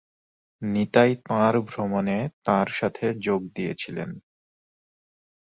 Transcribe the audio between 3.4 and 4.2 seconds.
দিয়েছিলেন।